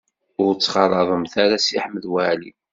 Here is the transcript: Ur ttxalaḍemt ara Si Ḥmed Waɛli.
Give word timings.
Ur 0.43 0.51
ttxalaḍemt 0.53 1.33
ara 1.43 1.57
Si 1.65 1.77
Ḥmed 1.83 2.03
Waɛli. 2.11 2.51